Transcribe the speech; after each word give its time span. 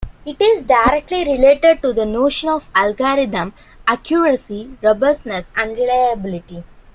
It 0.25 0.41
is 0.41 0.63
directly 0.63 1.23
related 1.25 1.83
to 1.83 1.93
the 1.93 2.07
notion 2.07 2.49
of 2.49 2.69
algorithm 2.73 3.53
accuracy, 3.87 4.75
robustness, 4.81 5.51
and 5.55 5.77
reliability. 5.77 6.63